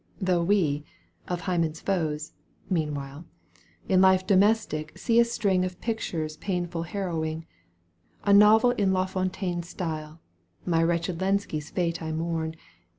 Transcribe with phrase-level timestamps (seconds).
[0.19, 0.83] Though we,
[1.27, 2.33] of Hymen foes,
[2.71, 3.23] meanwhile,
[3.87, 7.45] In life domestic see a string Of pictures painful harrowing,
[8.23, 10.19] A novel in Lafontaine's style.
[10.65, 12.55] My wretched Lenski's fate I mourn.